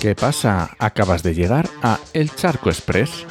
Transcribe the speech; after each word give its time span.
¿Qué 0.00 0.14
pasa? 0.14 0.70
Acabas 0.78 1.22
de 1.22 1.34
llegar 1.34 1.68
a 1.82 1.98
El 2.14 2.34
Charco 2.34 2.70
Express, 2.70 3.26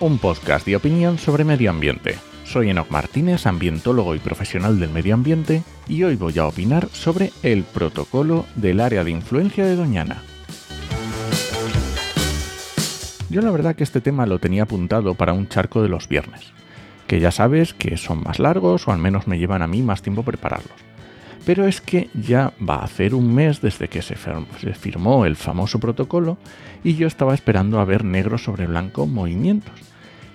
un 0.00 0.18
podcast 0.18 0.64
de 0.64 0.76
opinión 0.76 1.18
sobre 1.18 1.44
medio 1.44 1.68
ambiente. 1.68 2.16
Soy 2.46 2.70
Enoc 2.70 2.90
Martínez, 2.90 3.44
ambientólogo 3.46 4.14
y 4.14 4.18
profesional 4.18 4.80
del 4.80 4.88
medio 4.88 5.12
ambiente, 5.12 5.62
y 5.86 6.04
hoy 6.04 6.16
voy 6.16 6.38
a 6.38 6.46
opinar 6.46 6.88
sobre 6.92 7.32
el 7.42 7.64
protocolo 7.64 8.46
del 8.54 8.80
área 8.80 9.04
de 9.04 9.10
influencia 9.10 9.66
de 9.66 9.76
Doñana. 9.76 10.22
Yo 13.28 13.42
la 13.42 13.50
verdad 13.50 13.76
que 13.76 13.84
este 13.84 14.00
tema 14.00 14.24
lo 14.24 14.38
tenía 14.38 14.62
apuntado 14.62 15.16
para 15.16 15.34
un 15.34 15.48
charco 15.48 15.82
de 15.82 15.90
los 15.90 16.08
viernes, 16.08 16.54
que 17.06 17.20
ya 17.20 17.30
sabes 17.30 17.74
que 17.74 17.98
son 17.98 18.22
más 18.22 18.38
largos 18.38 18.88
o 18.88 18.92
al 18.92 18.98
menos 18.98 19.26
me 19.26 19.38
llevan 19.38 19.60
a 19.60 19.66
mí 19.66 19.82
más 19.82 20.00
tiempo 20.00 20.22
prepararlos. 20.22 20.89
Pero 21.44 21.66
es 21.66 21.80
que 21.80 22.10
ya 22.14 22.52
va 22.60 22.76
a 22.76 22.84
hacer 22.84 23.14
un 23.14 23.34
mes 23.34 23.60
desde 23.60 23.88
que 23.88 24.02
se 24.02 24.16
firmó 24.74 25.24
el 25.24 25.36
famoso 25.36 25.80
protocolo 25.80 26.38
y 26.84 26.94
yo 26.94 27.06
estaba 27.06 27.34
esperando 27.34 27.80
a 27.80 27.84
ver 27.84 28.04
negro 28.04 28.38
sobre 28.38 28.66
blanco 28.66 29.06
movimientos. 29.06 29.74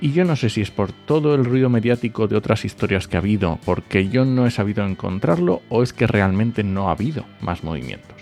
Y 0.00 0.12
yo 0.12 0.24
no 0.24 0.34
sé 0.34 0.48
si 0.48 0.62
es 0.62 0.70
por 0.70 0.92
todo 0.92 1.34
el 1.34 1.44
ruido 1.44 1.68
mediático 1.68 2.26
de 2.26 2.36
otras 2.36 2.64
historias 2.64 3.06
que 3.06 3.16
ha 3.16 3.20
habido, 3.20 3.58
porque 3.66 4.08
yo 4.08 4.24
no 4.24 4.46
he 4.46 4.50
sabido 4.50 4.86
encontrarlo, 4.86 5.60
o 5.68 5.82
es 5.82 5.92
que 5.92 6.06
realmente 6.06 6.64
no 6.64 6.88
ha 6.88 6.92
habido 6.92 7.26
más 7.42 7.64
movimientos. 7.64 8.16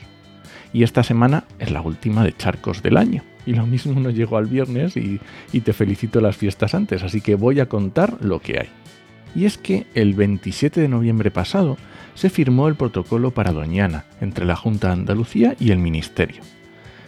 Y 0.72 0.82
esta 0.82 1.04
semana 1.04 1.44
es 1.60 1.70
la 1.70 1.80
última 1.80 2.24
de 2.24 2.36
charcos 2.36 2.82
del 2.82 2.96
año 2.96 3.22
y 3.46 3.54
lo 3.54 3.66
mismo 3.66 3.98
no 3.98 4.10
llegó 4.10 4.36
al 4.36 4.46
viernes 4.46 4.94
y, 4.96 5.20
te 5.60 5.72
felicito 5.72 6.20
las 6.20 6.36
fiestas 6.36 6.74
antes, 6.74 7.02
así 7.02 7.22
que 7.22 7.34
voy 7.34 7.60
a 7.60 7.66
contar 7.66 8.18
lo 8.20 8.40
que 8.40 8.60
hay. 8.60 8.68
Y 9.34 9.44
es 9.44 9.58
que 9.58 9.86
el 9.94 10.14
27 10.14 10.80
de 10.80 10.88
noviembre 10.88 11.30
pasado 11.30 11.76
se 12.14 12.30
firmó 12.30 12.68
el 12.68 12.74
protocolo 12.74 13.30
para 13.30 13.52
Doñana 13.52 14.04
entre 14.20 14.44
la 14.44 14.56
Junta 14.56 14.88
de 14.88 14.94
Andalucía 14.94 15.54
y 15.60 15.70
el 15.70 15.78
Ministerio. 15.78 16.42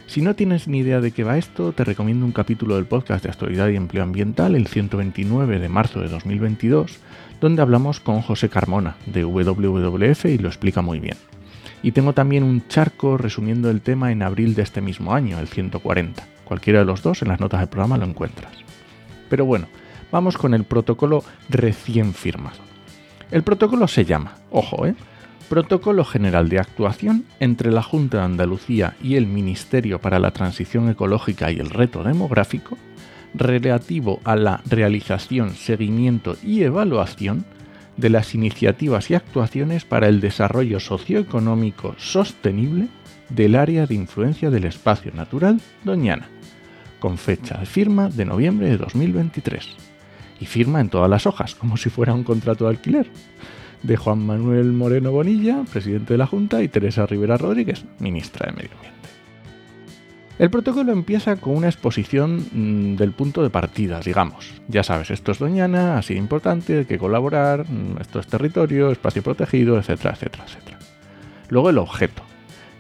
Si 0.07 0.23
no 0.23 0.35
tienes 0.35 0.67
ni 0.67 0.79
idea 0.79 1.01
de 1.01 1.13
qué 1.13 1.23
va 1.23 1.39
esto, 1.39 1.73
te 1.73 1.85
recomiendo 1.85 2.27
un 2.27 2.33
capítulo 2.33 2.75
del 2.75 2.85
podcast 2.85 3.23
de 3.23 3.31
Actualidad 3.31 3.69
y 3.69 3.77
Empleo 3.77 4.03
Ambiental, 4.03 4.57
el 4.57 4.67
129 4.67 5.61
de 5.61 5.69
marzo 5.69 6.01
de 6.01 6.09
2022, 6.09 6.99
donde 7.41 7.63
hablamos 7.63 8.01
con 8.01 8.21
José 8.21 8.49
Carmona 8.49 8.97
de 9.07 9.25
WWF 9.25 10.25
y 10.25 10.39
lo 10.39 10.49
explica 10.49 10.83
muy 10.83 10.99
bien. 10.99 11.17
Y 11.83 11.93
tengo 11.93 12.13
también 12.13 12.43
un 12.43 12.67
charco 12.67 13.19
resumiendo 13.19 13.71
el 13.71 13.81
tema 13.81 14.13
en 14.13 14.23
abril 14.23 14.55
de 14.55 14.63
este 14.63 14.81
mismo 14.81 15.15
año, 15.15 15.39
el 15.39 15.47
140. 15.47 16.27
Cualquiera 16.45 16.81
de 16.81 16.85
los 16.85 17.03
dos 17.03 17.23
en 17.23 17.29
las 17.29 17.39
notas 17.39 17.61
del 17.61 17.69
programa 17.69 17.97
lo 17.97 18.05
encuentras. 18.05 18.53
Pero 19.29 19.45
bueno, 19.45 19.69
vamos 20.11 20.37
con 20.37 20.55
el 20.55 20.65
protocolo 20.65 21.25
recién 21.49 22.15
firmado. 22.15 22.59
El 23.31 23.43
protocolo 23.43 23.87
se 23.89 24.05
llama, 24.05 24.35
ojo, 24.51 24.87
¿eh? 24.87 24.95
Protocolo 25.49 26.05
General 26.05 26.49
de 26.49 26.61
Actuación 26.61 27.25
entre 27.41 27.73
la 27.73 27.83
Junta 27.83 28.19
de 28.19 28.25
Andalucía 28.25 28.95
y 29.03 29.17
el 29.17 29.27
Ministerio 29.27 30.01
para 30.01 30.21
la 30.21 30.31
Transición 30.31 30.89
Ecológica 30.89 31.51
y 31.51 31.59
el 31.59 31.71
Reto 31.71 32.05
Demográfico, 32.05 32.79
relativo 33.35 34.21
a 34.25 34.37
la 34.37 34.61
realización, 34.67 35.55
seguimiento 35.55 36.37
y 36.45 36.63
evaluación 36.63 37.45
de 37.97 38.11
las 38.11 38.35
iniciativas 38.35 39.11
y 39.11 39.15
actuaciones 39.15 39.85
para 39.85 40.09
el 40.09 40.21
desarrollo 40.21 40.81
socioeconómico 40.81 41.95
sostenible 41.99 42.89
del 43.29 43.55
área 43.55 43.87
de 43.87 43.95
influencia 43.95 44.51
del 44.51 44.65
espacio 44.65 45.13
natural 45.15 45.61
Doñana, 45.85 46.29
con 46.99 47.19
fecha 47.19 47.59
de 47.59 47.67
firma 47.67 48.09
de 48.09 48.25
noviembre 48.25 48.69
de 48.69 48.77
2023. 48.77 49.69
Y 50.41 50.47
firma 50.47 50.81
en 50.81 50.89
todas 50.89 51.11
las 51.11 51.27
hojas, 51.27 51.55
como 51.55 51.77
si 51.77 51.91
fuera 51.91 52.15
un 52.15 52.25
contrato 52.25 52.65
de 52.65 52.71
alquiler, 52.71 53.07
de 53.83 53.97
Juan 53.97 54.25
Manuel 54.25 54.73
Moreno 54.73 55.13
Bonilla, 55.13 55.65
presidente 55.71 56.15
de 56.15 56.19
la 56.19 56.27
Junta, 56.27 56.63
y 56.63 56.69
Teresa 56.69 57.07
Rivera 57.07 57.37
Rodríguez, 57.37 57.85
ministra 57.99 58.47
de 58.47 58.53
Medio 58.53 58.71
Ambiente. 58.77 59.01
El 60.39 60.49
protocolo 60.49 60.93
empieza 60.93 61.37
con 61.37 61.55
una 61.55 61.69
exposición 61.69 62.47
mm, 62.53 62.97
del 62.97 63.13
punto 63.13 63.43
de 63.43 63.51
partida, 63.51 64.01
digamos. 64.01 64.55
Ya 64.69 64.83
sabes, 64.83 65.11
esto 65.11 65.33
es 65.33 65.39
Doñana, 65.39 65.99
ha 65.99 66.03
sido 66.03 66.19
importante, 66.19 66.79
hay 66.79 66.85
que 66.87 66.97
colaborar, 66.97 67.67
mm, 67.69 68.01
esto 68.01 68.21
es 68.21 68.27
territorio, 68.27 68.91
espacio 68.91 69.23
protegido, 69.23 69.79
etcétera, 69.79 70.15
etcétera, 70.15 70.45
etcétera. 70.47 70.79
Luego 71.51 71.69
el 71.69 71.77
objeto. 71.77 72.23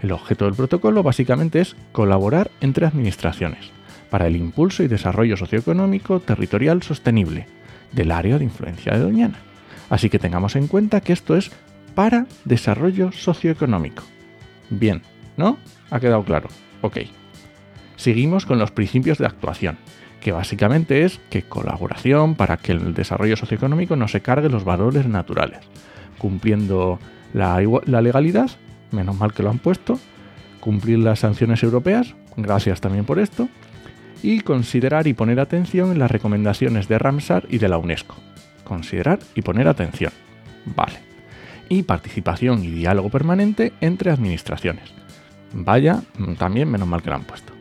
El 0.00 0.12
objeto 0.12 0.46
del 0.46 0.54
protocolo 0.54 1.02
básicamente 1.02 1.60
es 1.60 1.76
colaborar 1.92 2.50
entre 2.62 2.86
administraciones 2.86 3.70
para 4.10 4.26
el 4.26 4.36
impulso 4.36 4.82
y 4.82 4.88
desarrollo 4.88 5.36
socioeconómico 5.36 6.20
territorial 6.20 6.82
sostenible 6.82 7.46
del 7.92 8.10
área 8.10 8.38
de 8.38 8.44
influencia 8.44 8.92
de 8.92 9.00
Doñana. 9.00 9.38
Así 9.88 10.10
que 10.10 10.18
tengamos 10.18 10.56
en 10.56 10.66
cuenta 10.66 11.00
que 11.00 11.12
esto 11.12 11.36
es 11.36 11.50
para 11.94 12.26
desarrollo 12.44 13.12
socioeconómico. 13.12 14.02
Bien, 14.68 15.02
¿no? 15.36 15.58
¿Ha 15.90 15.98
quedado 16.00 16.24
claro? 16.24 16.48
Ok 16.82 16.98
seguimos 18.00 18.46
con 18.46 18.58
los 18.58 18.70
principios 18.70 19.18
de 19.18 19.26
actuación, 19.26 19.76
que 20.20 20.32
básicamente 20.32 21.04
es 21.04 21.20
que 21.28 21.42
colaboración 21.42 22.34
para 22.34 22.56
que 22.56 22.72
el 22.72 22.94
desarrollo 22.94 23.36
socioeconómico 23.36 23.94
no 23.94 24.08
se 24.08 24.22
cargue 24.22 24.48
los 24.48 24.64
valores 24.64 25.06
naturales, 25.06 25.60
cumpliendo 26.18 26.98
la, 27.34 27.60
legalidad, 28.00 28.50
menos 28.90 29.18
mal 29.18 29.34
que 29.34 29.42
lo 29.42 29.50
han 29.50 29.58
puesto, 29.58 29.98
cumplir 30.60 30.98
las 30.98 31.20
sanciones 31.20 31.62
europeas, 31.62 32.14
gracias 32.38 32.80
también 32.80 33.04
por 33.04 33.18
esto, 33.18 33.48
y 34.22 34.40
considerar 34.40 35.06
y 35.06 35.14
poner 35.14 35.40
atención 35.40 35.92
en 35.92 35.98
las 35.98 36.10
recomendaciones 36.10 36.88
de 36.88 36.98
Ramsar 36.98 37.46
y 37.48 37.58
de 37.58 37.68
la 37.68 37.78
UNESCO. 37.78 38.16
Considerar 38.64 39.18
y 39.34 39.42
poner 39.42 39.68
atención. 39.68 40.12
Vale. 40.64 40.98
Y 41.68 41.82
participación 41.82 42.64
y 42.64 42.70
diálogo 42.70 43.10
permanente 43.10 43.72
entre 43.80 44.10
administraciones. 44.10 44.92
Vaya, 45.52 46.02
también 46.38 46.70
menos 46.70 46.88
mal 46.88 47.02
que 47.02 47.10
lo 47.10 47.16
han 47.16 47.24
puesto. 47.24 47.52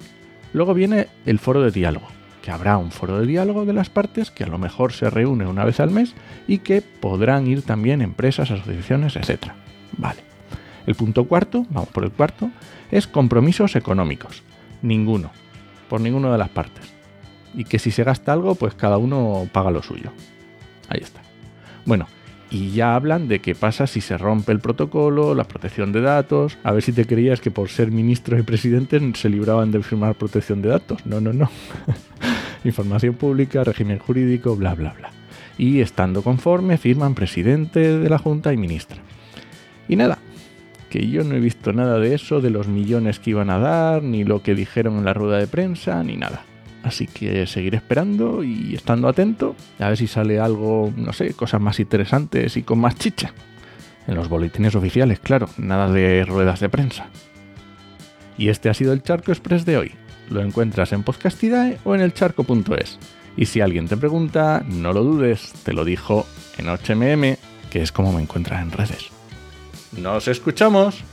Luego 0.53 0.73
viene 0.73 1.07
el 1.25 1.39
foro 1.39 1.61
de 1.61 1.71
diálogo, 1.71 2.07
que 2.41 2.51
habrá 2.51 2.77
un 2.77 2.91
foro 2.91 3.19
de 3.19 3.27
diálogo 3.27 3.65
de 3.65 3.73
las 3.73 3.89
partes 3.89 4.31
que 4.31 4.43
a 4.43 4.47
lo 4.47 4.57
mejor 4.57 4.93
se 4.93 5.09
reúne 5.09 5.45
una 5.45 5.65
vez 5.65 5.79
al 5.79 5.91
mes 5.91 6.15
y 6.47 6.59
que 6.59 6.81
podrán 6.81 7.47
ir 7.47 7.61
también 7.61 8.01
empresas, 8.01 8.51
asociaciones, 8.51 9.15
etc. 9.15 9.51
Vale. 9.97 10.21
El 10.87 10.95
punto 10.95 11.25
cuarto, 11.25 11.65
vamos 11.69 11.89
por 11.89 12.03
el 12.03 12.11
cuarto, 12.11 12.49
es 12.91 13.05
compromisos 13.05 13.75
económicos. 13.75 14.43
Ninguno, 14.81 15.31
por 15.89 15.99
ninguna 15.99 16.31
de 16.31 16.37
las 16.37 16.49
partes. 16.49 16.85
Y 17.53 17.65
que 17.65 17.79
si 17.79 17.91
se 17.91 18.03
gasta 18.03 18.31
algo, 18.31 18.55
pues 18.55 18.75
cada 18.75 18.97
uno 18.97 19.49
paga 19.51 19.71
lo 19.71 19.81
suyo. 19.81 20.11
Ahí 20.87 21.01
está. 21.01 21.21
Bueno, 21.85 22.07
y 22.51 22.71
ya 22.71 22.95
hablan 22.95 23.27
de 23.27 23.39
qué 23.39 23.53
pasa 23.53 23.85
si 23.85 24.01
se 24.01 24.17
rompe 24.17 24.51
el 24.51 24.59
protocolo, 24.59 25.35
la 25.35 25.43
protección 25.43 25.91
de 25.91 26.01
datos. 26.01 26.57
A 26.63 26.71
ver 26.71 26.81
si 26.81 26.91
te 26.91 27.05
creías 27.05 27.41
que 27.41 27.51
por 27.51 27.69
ser 27.69 27.91
ministros 27.91 28.39
y 28.39 28.43
presidentes 28.43 29.01
se 29.19 29.29
libraban 29.29 29.71
de 29.71 29.83
firmar 29.83 30.15
protección 30.15 30.61
de 30.61 30.69
datos. 30.69 31.05
No, 31.05 31.21
no, 31.21 31.33
no. 31.33 31.49
Información 32.63 33.15
pública, 33.15 33.63
régimen 33.63 33.99
jurídico, 33.99 34.55
bla, 34.55 34.73
bla, 34.73 34.93
bla. 34.97 35.11
Y 35.57 35.81
estando 35.81 36.23
conforme, 36.23 36.77
firman 36.77 37.15
presidente 37.15 37.99
de 37.99 38.09
la 38.09 38.17
Junta 38.17 38.51
y 38.53 38.57
ministra. 38.57 38.97
Y 39.87 39.95
nada, 39.95 40.19
que 40.89 41.07
yo 41.07 41.23
no 41.23 41.35
he 41.35 41.39
visto 41.39 41.71
nada 41.71 41.99
de 41.99 42.13
eso, 42.13 42.41
de 42.41 42.49
los 42.49 42.67
millones 42.67 43.19
que 43.19 43.31
iban 43.31 43.49
a 43.49 43.59
dar, 43.59 44.03
ni 44.03 44.23
lo 44.23 44.41
que 44.41 44.55
dijeron 44.55 44.97
en 44.97 45.05
la 45.05 45.13
rueda 45.13 45.37
de 45.37 45.47
prensa, 45.47 46.03
ni 46.03 46.17
nada. 46.17 46.43
Así 46.83 47.07
que 47.07 47.45
seguiré 47.45 47.77
esperando 47.77 48.43
y 48.43 48.73
estando 48.73 49.07
atento 49.07 49.55
a 49.79 49.89
ver 49.89 49.97
si 49.97 50.07
sale 50.07 50.39
algo, 50.39 50.93
no 50.95 51.13
sé, 51.13 51.33
cosas 51.33 51.61
más 51.61 51.79
interesantes 51.79 52.55
y 52.57 52.63
con 52.63 52.79
más 52.79 52.95
chicha. 52.95 53.33
En 54.07 54.15
los 54.15 54.29
boletines 54.29 54.75
oficiales, 54.75 55.19
claro, 55.19 55.49
nada 55.57 55.91
de 55.91 56.25
ruedas 56.25 56.59
de 56.59 56.69
prensa. 56.69 57.07
Y 58.37 58.49
este 58.49 58.69
ha 58.69 58.73
sido 58.73 58.93
el 58.93 59.03
Charco 59.03 59.31
Express 59.31 59.65
de 59.65 59.77
hoy. 59.77 59.91
Lo 60.29 60.41
encuentras 60.41 60.93
en 60.93 61.03
Podcastidae 61.03 61.77
o 61.83 61.95
en 61.95 62.01
elcharco.es. 62.01 62.97
Y 63.35 63.45
si 63.45 63.61
alguien 63.61 63.87
te 63.87 63.97
pregunta, 63.97 64.63
no 64.67 64.93
lo 64.93 65.03
dudes, 65.03 65.53
te 65.63 65.73
lo 65.73 65.83
dijo 65.85 66.25
en 66.57 66.67
HMM, 66.67 67.37
que 67.69 67.81
es 67.81 67.91
como 67.91 68.13
me 68.13 68.21
encuentras 68.21 68.61
en 68.61 68.71
redes. 68.71 69.18
¡Nos 69.91 70.27
escuchamos! 70.27 71.03